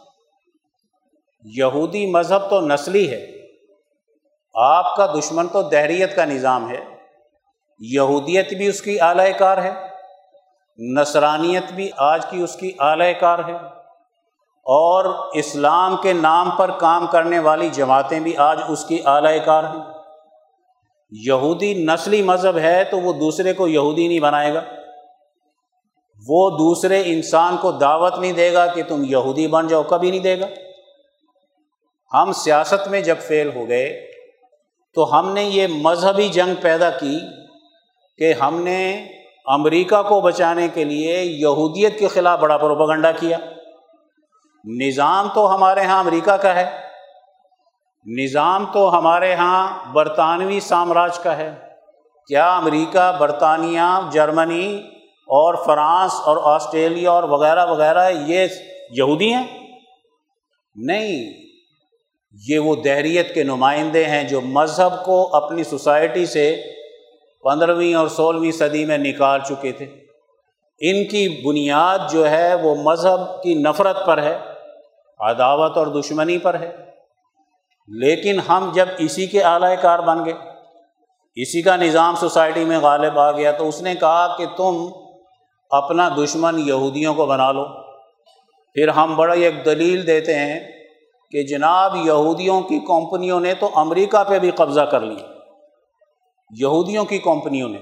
[1.44, 3.27] یہودی مذہب تو نسلی ہے۔
[4.55, 6.81] آپ کا دشمن تو دہریت کا نظام ہے۔
[7.79, 9.72] یہودیت بھی اس کی اعلی کار ہے۔
[10.79, 13.55] نصرانیت بھی آج کی اس کی اعلی کار ہے۔
[14.64, 19.64] اور اسلام کے نام پر کام کرنے والی جماعتیں بھی آج اس کی اعلی کار
[19.64, 19.83] ہیں۔
[21.11, 24.61] یہودی نسلی مذہب ہے تو وہ دوسرے کو یہودی نہیں بنائے گا۔
[26.29, 30.20] وہ دوسرے انسان کو دعوت نہیں دے گا کہ تم یہودی بن جاؤ، کبھی نہیں
[30.20, 30.46] دے گا۔
[32.14, 34.11] ہم سیاست میں جب فیل ہو گئے
[34.94, 37.21] تو ہم نے یہ مذہبی جنگ پیدا کی
[38.18, 39.07] کہ ہم نے
[39.47, 43.38] امریکہ کو بچانے کے لیے یہودیت کے خلاف بڑا پروپگنڈا کیا۔
[44.64, 46.81] نظام تو ہمارے یہاں امریکہ کا ہے۔
[48.07, 51.55] نظام تو ہمارے یہاں برطانوی سامراج کا ہے۔
[52.27, 58.47] کیا امریکہ، برطانیہ، جرمنی اور فرانس اور آسٹریلیا اور وغیرہ وغیرہ یہ
[58.90, 59.47] یہودی ہیں؟
[60.77, 61.47] نہیں۔
[62.46, 66.62] یہ وہ دہریت کے نمائندے ہیں جو مذہب کو اپنی سوسائٹی سے
[67.44, 69.85] پندرہویں اور سولہویں صدی میں نکال چکے تھے۔
[70.81, 74.38] ان کی بنیاد جو ہے وہ مذہب کی نفرت پر ہے،
[75.20, 76.77] عداوت اور دشمنی پر ہے۔
[77.88, 80.35] لیکن ہم جب اسی کے اعلی کار بن گئے،
[81.35, 84.87] اسی کا نظام سوسائٹی میں غالب آ گیا تو اس نے کہا کہ تم
[85.70, 87.64] اپنا دشمن یہودیوں کو بنا لو۔
[88.74, 90.78] پھر ہم بڑا ایک دلیل دیتے ہیں
[91.31, 95.17] کہ جناب یہودیوں کی کمپنیوں نے تو امریکہ پہ بھی قبضہ کر لی
[96.59, 97.79] یہودیوں کی کمپنیوں نے۔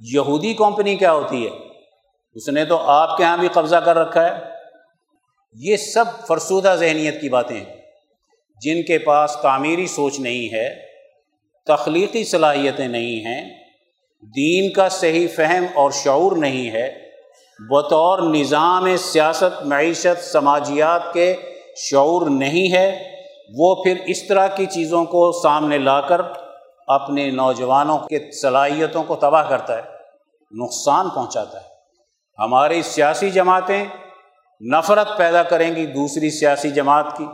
[0.00, 1.50] یہودی کمپنی کیا ہوتی ہے؟
[2.34, 4.42] اس نے تو آپ کے یہاں بھی قبضہ کر رکھا ہے۔
[5.52, 7.76] یہ سب فرسودہ ذہنیت کی باتیں ہیں۔
[8.60, 10.74] جن کے پاس تعمیری سوچ نہیں ہے،
[11.66, 13.58] تخلیقی صلاحیتیں نہیں ہیں،
[14.36, 16.92] دین کا صحیح فہم اور شعور نہیں ہے،
[17.70, 21.36] بطور نظام سیاست، معیشت، سماجیات کے
[21.78, 22.98] شعور نہیں ہے،
[23.58, 26.20] وہ پھر اس طرح کی چیزوں کو سامنے لا کر
[26.86, 29.82] اپنے نوجوانوں کے صلاحیتوں کو تباہ کرتا ہے،
[30.64, 31.66] نقصان پہنچاتا ہے۔
[32.38, 33.84] ہماری سیاسی جماعتیں
[34.60, 37.26] نفرت پیدا کریں گی دوسری سیاسی جماعت کی۔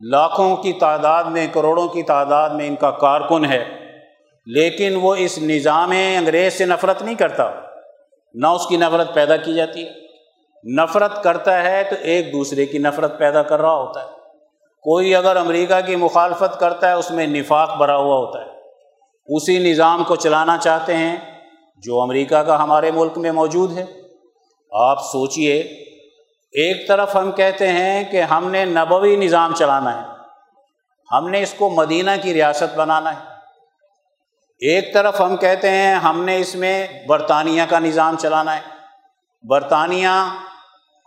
[0.00, 3.64] لاکھوں کی تعداد میں، کروڑوں کی تعداد میں ان کا کارکن ہے،
[4.46, 7.50] لیکن وہ اس نظام انگریز سے نفرت نہیں کرتا،
[8.34, 10.01] نہ اس کی نفرت پیدا کی جاتی ہے۔
[10.64, 14.08] نفرت کرتا ہے تو ایک دوسرے کی نفرت پیدا کر رہا ہوتا ہے۔
[14.82, 18.50] کوئی اگر امریکہ کی مخالفت کرتا ہے، اس میں نفاق بھرا ہوا ہوتا ہے۔
[19.36, 21.16] اسی نظام کو چلانا چاہتے ہیں
[21.76, 23.84] جو امریکہ کا ہمارے ملک میں موجود ہے۔
[24.72, 25.58] آپ سوچئے،
[26.52, 30.06] ایک طرف ہم کہتے ہیں کہ ہم نے نبوی نظام چلانا ہے۔
[31.12, 33.24] ہم نے اس کو مدینہ کی ریاست بنانا ہے۔
[34.58, 38.60] ایک طرف ہم کہتے ہیں ہم نے اس میں برطانیہ کا نظام چلانا ہے۔
[39.42, 40.08] برطانیہ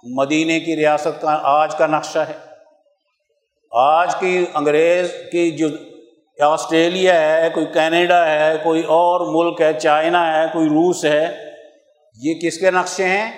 [0.05, 2.33] مدینہ کی ریاست کا آج کا نقشہ ہے۔
[3.71, 5.67] آج کی انگریز کی جو
[6.39, 11.35] آسٹریلیا ہے، کوئی کینیڈا ہے، کوئی اور ملک ہے، چائنا ہے، کوئی روس ہے،
[12.21, 13.31] یہ کس کے نقشے ہیں؟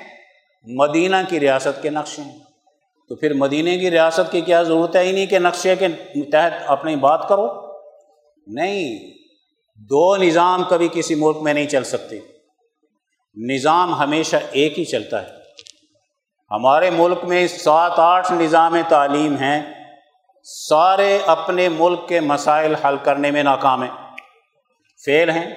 [0.63, 2.39] مدینہ کی ریاست کے نقشے ہیں۔
[3.09, 5.87] تو پھر مدینہ کی ریاست کی کیا ضرورت ہے ہی نہیں کہ نقشے کے
[6.31, 7.47] تحت اپنی بات کرو؟
[8.47, 9.13] نہیں۔
[9.75, 12.19] دو نظام کبھی کسی ملک میں نہیں چل سکتے۔
[13.35, 15.36] نظام ہمیشہ ایک ہی چلتا ہے۔
[16.51, 19.73] ہمارے ملک میں سات آٹھ نظام تعلیم ہیں،
[20.43, 23.89] سارے اپنے ملک کے مسائل حل کرنے میں ناکام ہیں۔
[25.05, 25.55] فیل ہیں۔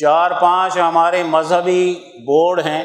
[0.00, 2.84] چار پانچ ہمارے مذہبی بورڈ ہیں۔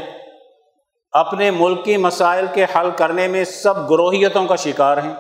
[1.12, 5.14] اپنے ملکی مسائل کے حل کرنے میں سب گروہیتوں کا شکار ہیں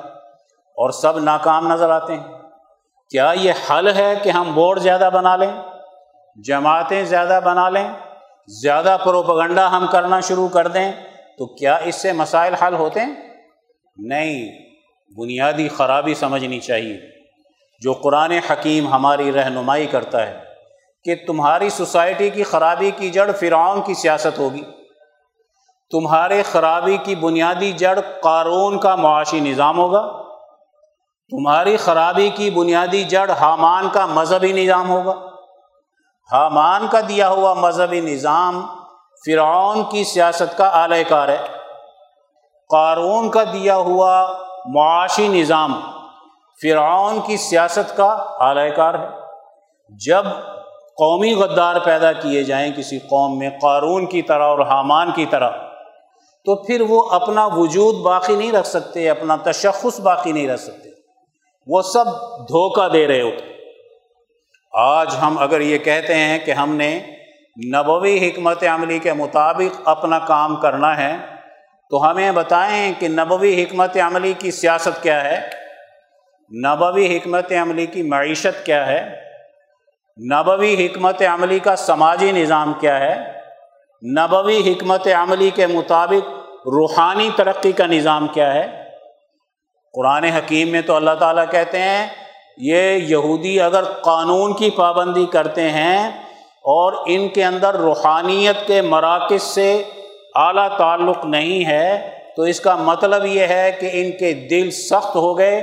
[0.76, 2.24] اور سب ناکام نظر آتے ہیں۔
[3.10, 5.52] کیا یہ حل ہے کہ ہم بورڈ زیادہ بنا لیں،
[6.36, 7.90] جماعتیں زیادہ بنا لیں،
[8.48, 10.92] زیادہ پروپگنڈا ہم کرنا شروع کر دیں
[11.41, 13.15] تو کیا اس سے مسائل حل ہوتے ہیں؟
[13.97, 14.69] نہیں،
[15.17, 16.99] بنیادی خرابی سمجھنی چاہیے۔
[17.80, 20.39] جو قرآن حکیم ہماری رہنمائی کرتا ہے،
[21.04, 24.62] کہ تمہاری سوسائٹی کی خرابی کی جڑ فرعون کی سیاست ہوگی۔
[25.91, 30.23] تمہارے خرابی کی بنیادی جڑ قارون کا معاشی نظام ہوگا۔
[31.30, 35.27] تمہاری خرابی کی بنیادی جڑ حامان کا مذہبی نظام ہوگا۔
[36.32, 38.81] حامان کا دیا ہوا مذہبی نظام
[39.26, 41.38] فرعون کی سیاست کا اعلی کار ہے۔
[42.70, 44.34] قارون کا دیا ہوا
[44.66, 45.82] معاشی نظام
[46.62, 48.08] فرعون کی سیاست کا
[48.40, 49.08] اعلی کار ہے۔
[49.90, 50.26] جب
[50.98, 55.50] قومی غدار پیدا کیے جائیں کسی قوم میں قارون کی طرح اور حامان کی طرح،
[56.46, 60.90] تو پھر وہ اپنا وجود باقی نہیں رکھ سکتے، اپنا تشخص باقی نہیں رکھ سکتے۔
[61.68, 62.06] وہ سب
[62.40, 63.46] دھوکہ دے رہے ہوتے۔
[64.74, 67.00] آج ہم اگر یہ کہتے ہیں کہ ہم نے
[67.58, 71.16] نبوی حکمت عملی کے مطابق اپنا کام کرنا ہے،
[71.92, 75.40] تو ہمیں بتائیں کہ نبوی حکمت عملی کی سیاست کیا ہے؟
[76.52, 79.02] نبوی حکمت عملی کی معیشت کیا ہے؟
[80.18, 83.14] نبوی حکمت عملی کا سماجی نظام کیا ہے؟
[84.04, 88.68] نبوی حکمت عملی کے مطابق روحانی ترقی کا نظام کیا ہے؟
[89.94, 92.08] قرآن حکیم میں تو اللہ تعالیٰ کہتے ہیں،
[92.58, 96.12] یہ یہودی اگر قانون کی پابندی کرتے ہیں
[96.65, 99.84] اور ان کے اندر روحانیت کے مراکز سے
[100.36, 105.15] اعلیٰ تعلق نہیں ہے، تو اس کا مطلب یہ ہے کہ ان کے دل سخت
[105.15, 105.60] ہو گئے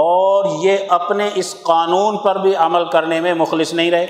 [0.00, 4.06] اور یہ اپنے اس قانون پر بھی عمل کرنے میں مخلص نہیں رہے۔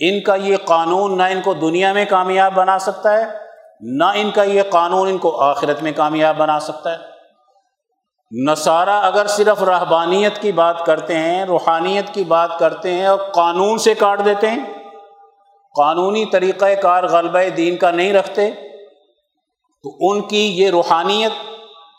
[0.00, 3.24] ان کا یہ قانون نہ ان کو دنیا میں کامیاب بنا سکتا ہے،
[3.80, 7.12] نہ ان کا یہ قانون ان کو آخرت میں کامیاب بنا سکتا ہے۔
[8.46, 13.78] نصارہ اگر صرف رہبانیت کی بات کرتے ہیں، روحانیت کی بات کرتے ہیں اور قانون
[13.78, 14.64] سے کاٹ دیتے ہیں
[15.76, 18.50] قانونی طریقۂ کار غلبہ دین کا نہیں رکھتے،
[19.82, 21.32] تو ان کی یہ روحانیت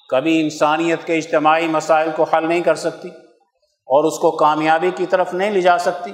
[0.10, 3.08] کبھی انسانیت کے اجتماعی مسائل کو حل نہیں کر سکتی
[3.86, 6.12] اور اس کو کامیابی کی طرف نہیں لے جا سکتی۔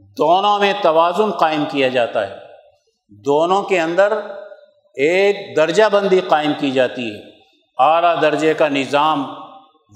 [0.00, 2.36] دونوں میں توازن قائم کیا جاتا ہے۔
[3.08, 4.12] دونوں کے اندر
[4.94, 7.30] ایک درجہ بندی قائم کی جاتی ہے۔
[7.78, 9.24] اعلیٰ درجے کا نظام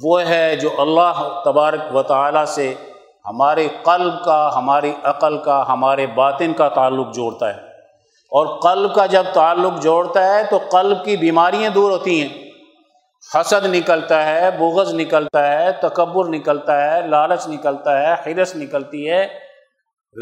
[0.02, 2.74] وہ ہے جو اللہ تبارک و تعالیٰ سے
[3.28, 7.60] ہمارے قلب کا، ہماری عقل کا، ہمارے باطن کا تعلق جوڑتا ہے۔
[8.30, 12.44] اور قلب کا جب تعلق جوڑتا ہے تو قلب کی بیماریاں دور ہوتی ہیں۔
[13.34, 19.26] حسد نکلتا ہے، بغض نکلتا ہے، تکبر نکلتا ہے، لالچ نکلتا ہے حرس نکلتی ہے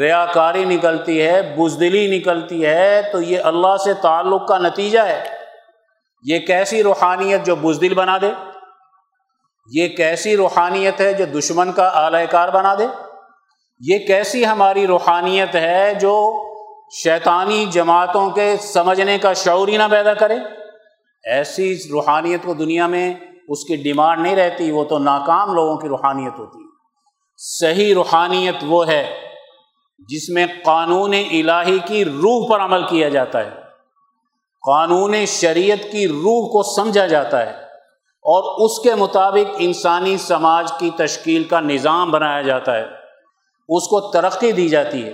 [0.00, 5.24] ریا کاری نکلتی ہے، بزدلی نکلتی ہے۔ تو یہ اللہ سے تعلق کا نتیجہ ہے۔
[6.24, 8.51] یہ کیسی روحانیت جو بزدل بنا دے۔
[9.70, 12.86] یہ کیسی روحانیت ہے جو دشمن کا اعلی کار بنا دے؟
[13.80, 16.44] یہ کیسی ہماری روحانیت ہے جو
[17.02, 20.34] شیطانی جماعتوں کے سمجھنے کا شعور ہی نہ پیدا کرے؟
[21.24, 23.14] ایسی روحانیت کو دنیا میں
[23.48, 26.68] اس کی ڈیمانڈ نہیں رہتی، وہ تو ناکام لوگوں کی روحانیت ہوتی۔ ہے
[27.36, 29.14] صحیح روحانیت وہ ہے
[30.08, 33.50] جس میں قانون الہی کی روح پر عمل کیا جاتا ہے۔
[34.66, 37.71] قانون شریعت کی روح کو سمجھا جاتا ہے۔
[38.22, 42.84] اور اس کے مطابق انسانی سماج کی تشکیل کا نظام بنایا جاتا ہے،
[43.68, 45.12] اس کو ترقی دی جاتی ہے۔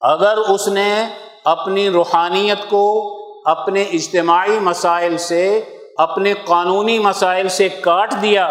[0.00, 1.08] اگر اس نے
[1.44, 5.60] اپنی روحانیت کو اپنے اجتماعی مسائل سے،
[5.96, 8.50] اپنے قانونی مسائل سے کاٹ دیا،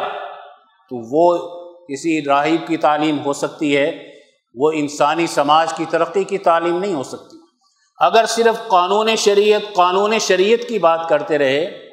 [0.90, 1.38] تو وہ
[1.86, 4.10] کسی راہب کی تعلیم ہو سکتی ہے،
[4.56, 7.38] وہ انسانی سماج کی ترقی کی تعلیم نہیں ہو سکتی۔
[8.00, 11.89] اگر صرف قانون شریعت قانون شریعت کی بات کرتے رہے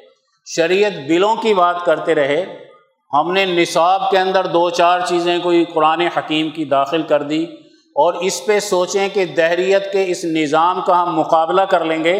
[0.55, 2.65] شریعت بلوں کی بات کرتے رہے،
[3.13, 7.43] ہم نے نصاب کے اندر دو چار چیزیں کوئی قرآن حکیم کی داخل کر دی
[7.95, 12.19] اور اس پہ سوچیں کہ دہریت کے اس نظام کا ہم مقابلہ کر لیں گے،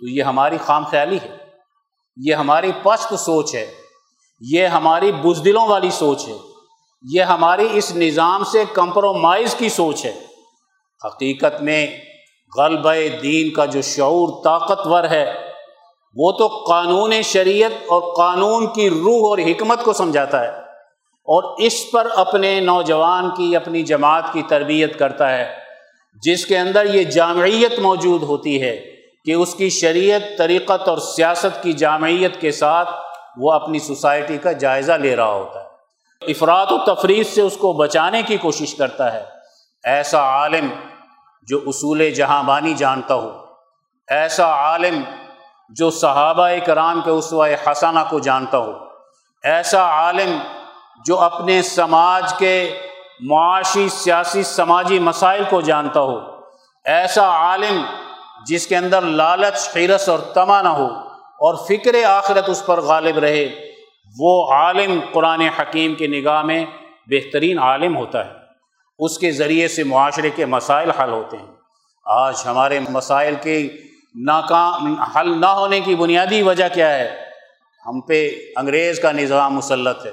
[0.00, 1.36] تو یہ ہماری خام خیالی ہے۔
[2.16, 3.70] یہ ہماری پست سوچ ہے۔
[4.40, 6.36] یہ ہماری بزدلوں والی سوچ ہے۔
[7.10, 10.14] یہ ہماری اس نظام سے کمپرومائز کی سوچ ہے۔
[11.04, 11.86] حقیقت میں
[12.58, 15.53] غلبہ دین کا جو شعور طاقتور ہے
[16.16, 20.48] وہ تو قانون شریعت اور قانون کی روح اور حکمت کو سمجھاتا ہے
[21.28, 25.56] اور اس پر اپنے نوجوان کی، اپنی جماعت کی تربیت کرتا ہے،
[26.22, 28.76] جس کے اندر یہ جامعیت موجود ہوتی ہے
[29.24, 32.88] کہ اس کی شریعت، طریقت اور سیاست کی جامعیت کے ساتھ
[33.36, 35.64] وہ اپنی سوسائٹی کا جائزہ لے رہا ہوتا ہے۔
[36.30, 39.24] افراد و تفریح سے اس کو بچانے کی کوشش کرتا ہے۔
[39.84, 40.68] ایسا عالم
[41.48, 43.30] جو اصول جہاں بانی جانتا ہو،
[44.08, 45.02] ایسا عالم
[45.68, 48.72] جو صحابہ کرام کے اسوہ حسانہ کو جانتا ہو۔
[49.42, 50.38] ایسا عالم
[51.04, 52.80] جو اپنے سماج کے
[53.20, 56.20] معاشی، سیاسی، سماجی مسائل کو جانتا ہو۔
[56.84, 57.84] ایسا عالم
[58.46, 60.88] جس کے اندر لالچ حیرس اور تما نہ ہو
[61.18, 63.70] اور فکر آخرت اس پر غالب رہے۔
[64.18, 66.66] وہ عالم قرآن حکیم کی نگاہ میں
[67.06, 68.30] بہترین عالم ہوتا ہے۔
[68.98, 71.46] اس کے ذریعے سے معاشرے کے مسائل حل ہوتے ہیں۔
[72.04, 73.68] آج ہمارے مسائل کے
[74.14, 77.24] ناکام حل نہ ہونے کی بنیادی وجہ کیا ہے؟
[77.86, 80.12] ہم پہ انگریز کا نظام مسلط ہے،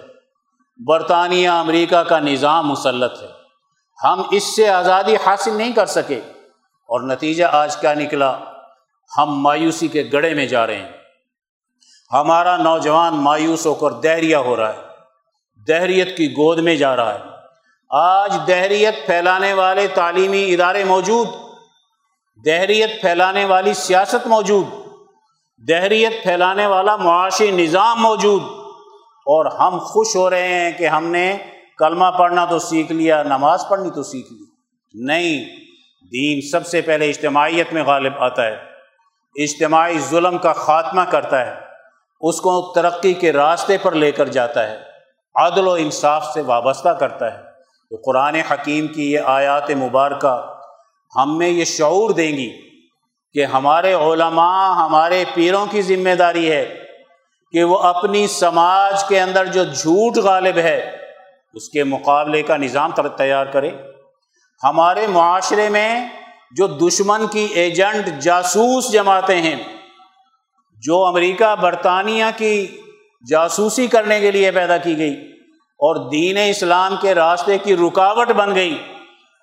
[0.87, 3.27] برطانیہ، امریکہ کا نظام مسلط ہے۔
[4.03, 6.19] ہم اس سے آزادی حاصل نہیں کر سکے۔
[6.87, 8.39] اور نتیجہ آج کیا نکلا؟
[9.17, 10.91] ہم مایوسی کے گڑے میں جا رہے ہیں۔
[12.13, 14.81] ہمارا نوجوان مایوس ہو کر دہریا ہو رہا ہے۔
[15.67, 17.19] دہریت کی گود میں جا رہا ہے۔
[17.89, 21.27] آج دہریت پھیلانے والے تعلیمی ادارے موجود۔
[22.45, 24.65] دہریت پھیلانے والی سیاست موجود،
[25.69, 28.41] دہریت پھیلانے والا معاشی نظام موجود،
[29.25, 31.37] اور ہم خوش ہو رہے ہیں کہ ہم نے
[31.77, 34.43] کلمہ پڑھنا تو سیکھ لیا، نماز پڑھنی تو سیکھ لی۔
[35.05, 35.45] نہیں،
[36.11, 38.57] دین سب سے پہلے اجتماعیت میں غالب آتا ہے۔
[39.35, 41.53] اجتماعی ظلم کا خاتمہ کرتا ہے۔
[42.21, 44.77] اس کو ترقی کے راستے پر لے کر جاتا ہے۔
[45.35, 47.37] عدل و انصاف سے وابستہ کرتا ہے۔
[47.89, 50.60] تو قرآن حکیم کی یہ آیات مبارکہ
[51.15, 52.49] ہم میں یہ شعور دیں گی
[53.35, 56.63] کہ ہمارے علماء ہمارے پیروں کی ذمہ داری ہے
[57.53, 60.79] کہ وہ اپنی سماج کے اندر جو جھوٹ غالب ہے،
[61.53, 63.69] اس کے مقابلے کا نظام تیار کرے۔
[64.61, 66.07] ہمارے معاشرے میں
[66.51, 69.55] جو دشمن کی ایجنٹ جاسوس جماعتیں ہیں،
[70.83, 72.55] جو امریکہ، برطانیہ کی
[73.29, 75.13] جاسوسی کرنے کے لیے پیدا کی گئی
[75.79, 78.77] اور دین اسلام کے راستے کی رکاوٹ بن گئی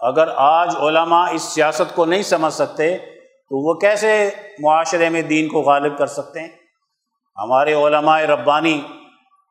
[0.01, 5.49] اگر آج علماء اس سیاست کو نہیں سمجھ سکتے، تو وہ کیسے معاشرے میں دین
[5.49, 6.49] کو غالب کر سکتے ہیں؟
[7.43, 8.81] ہمارے علماء ربانی،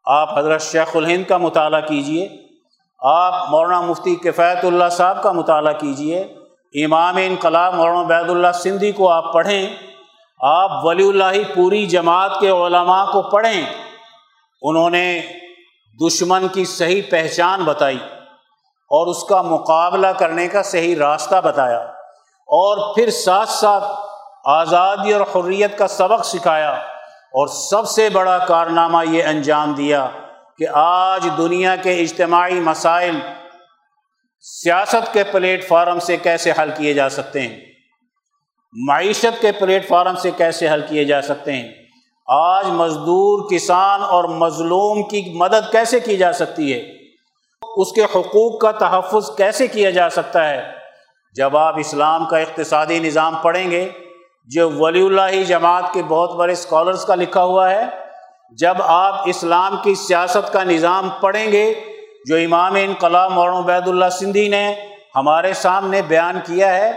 [0.05, 2.27] آپ حضرت شیخ الہند کا مطالعہ کیجیے،
[2.99, 6.19] آپ مولانا مفتی کفایت اللہ صاحب کا مطالعہ کیجیے،
[6.85, 9.67] امام انقلاب مولانا عبید اللہ سندھی کو آپ پڑھیں،
[10.39, 13.65] آپ ولی اللہ پوری جماعت کے علماء کو پڑھیں،
[14.61, 15.21] انہوں نے
[15.99, 17.97] دشمن کی صحیح پہچان بتائی۔
[18.89, 21.79] اور اس کا مقابلہ کرنے کا صحیح راستہ بتایا
[22.47, 23.83] اور پھر ساتھ ساتھ
[24.45, 26.71] آزادی اور حریت کا سبق سکھایا
[27.27, 30.07] اور سب سے بڑا کارنامہ یہ انجام دیا
[30.57, 33.19] کہ آج دنیا کے اجتماعی مسائل
[34.41, 37.59] سیاست کے پلیٹ فارم سے کیسے حل کیے جا سکتے ہیں؟
[38.87, 41.71] معیشت کے پلیٹ فارم سے کیسے حل کیے جا سکتے ہیں؟
[42.27, 46.96] آج مزدور کسان اور مظلوم کی مدد کیسے کی جا سکتی ہے؟
[47.77, 50.61] اس کے حقوق کا تحفظ کیسے کیا جا سکتا ہے؟
[51.35, 53.87] جب آپ اسلام کا اقتصادی نظام پڑھیں گے،
[54.49, 57.83] جو ولی اللہ جماعت کے بہت بڑے اسکالرس کا لکھا ہوا ہے،
[58.57, 61.73] جب آپ اسلام کی سیاست کا نظام پڑھیں گے،
[62.25, 64.63] جو امام انقلاب مولانا عبید اللہ سندھی نے
[65.15, 66.91] ہمارے سامنے بیان کیا ہے،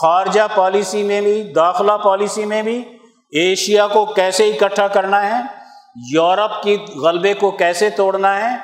[0.00, 2.82] خارجہ پالیسی میں بھی، داخلہ پالیسی میں بھی
[3.32, 5.40] ایشیا کو کیسے اکٹھا کرنا ہے،
[6.10, 8.54] یورپ کی غلبے کو کیسے توڑنا ہے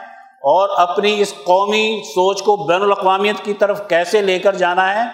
[0.42, 5.08] اور اپنی اس قومی سوچ کو بین الاقوامیت کی طرف کیسے لے کر جانا ہے؟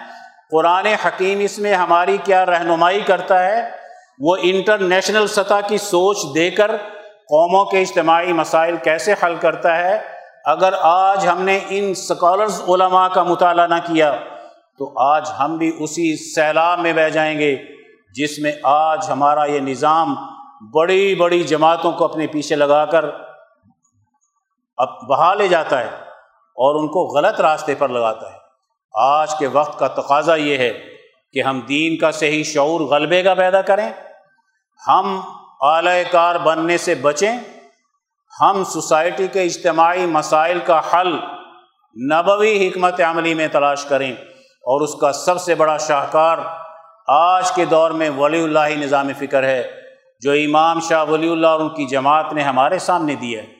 [0.51, 3.61] قرآن حکیم اس میں ہماری کیا رہنمائی کرتا ہے؟
[4.19, 6.75] وہ انٹرنیشنل سطح کی سوچ دے کر
[7.29, 9.97] قوموں کے اجتماعی مسائل کیسے حل کرتا ہے؟
[10.45, 14.11] اگر آج ہم نے ان اسکالرز علماء کا مطالعہ نہ کیا،
[14.79, 17.55] تو آج ہم بھی اسی سیلاب میں بہ جائیں گے،
[18.15, 20.15] جس میں آج ہمارا یہ نظام
[20.73, 23.05] بڑی بڑی جماعتوں کو اپنے پیچھے لگا کر
[24.77, 25.89] اب بہا لے جاتا ہے
[26.55, 28.37] اور ان کو غلط راستے پر لگاتا ہے۔
[28.93, 30.73] آج کے وقت کا تقاضا یہ ہے
[31.33, 33.89] کہ ہم دین کا صحیح شعور غلبے کا پیدا کریں۔
[34.87, 35.21] ہم
[35.61, 37.37] اعلی کار بننے سے بچیں۔
[38.41, 41.19] ہم سوسائٹی کے اجتماعی مسائل کا حل
[42.13, 44.11] نبوی حکمت عملی میں تلاش کریں
[44.41, 46.37] اور اس کا سب سے بڑا شاہکار
[47.07, 49.71] آج کے دور میں ولی اللہ نظام فکر ہے،
[50.19, 53.54] جو امام شاہ ولی اللہ اور ان کی جماعت نے ہمارے سامنے دی ہے۔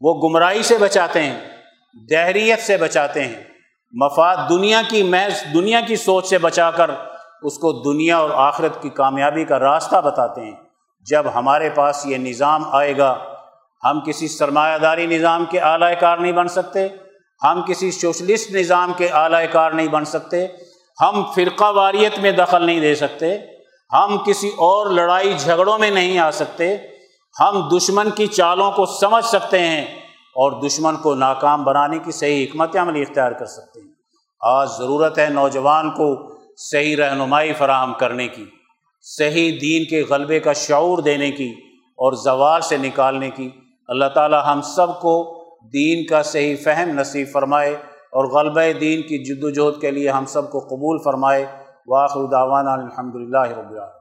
[0.00, 1.40] وہ گمراہی سے بچاتے ہیں،
[2.10, 3.42] دہریت سے بچاتے ہیں۔
[3.92, 6.90] مفاد دنیا کی محض دنیا کی سوچ سے بچا کر
[7.42, 10.56] اس کو دنیا اور آخرت کی کامیابی کا راستہ بتاتے ہیں۔
[11.10, 13.18] جب ہمارے پاس یہ نظام آئے گا،
[13.84, 16.88] ہم کسی سرمایہ داری نظام کے اعلی کار نہیں بن سکتے،
[17.42, 20.46] ہم کسی سوشلسٹ نظام کے اعلی کار نہیں بن سکتے،
[21.00, 23.38] ہم فرقہ واریت میں دخل نہیں دے سکتے،
[23.92, 26.76] ہم کسی اور لڑائی جھگڑوں میں نہیں آ سکتے۔
[27.40, 29.84] ہم دشمن کی چالوں کو سمجھ سکتے ہیں
[30.34, 33.94] اور دشمن کو ناکام بنانے کی صحیح حکمت عملی اختیار کر سکتے ہیں۔
[34.40, 38.44] آج ضرورت ہے نوجوان کو صحیح رہنمائی فراہم کرنے کی،
[39.00, 43.50] صحیح دین کے غلبے کا شعور دینے کی اور زوال سے نکالنے کی۔
[43.88, 47.74] اللہ تعالی ہم سب کو دین کا صحیح فہم نصیب فرمائے
[48.12, 51.46] اور غلبہ دین کی جد وجہد کے لیے ہم سب کو قبول فرمائے۔
[51.86, 53.94] واخر دعوانا الحمد للہ رب العالمین۔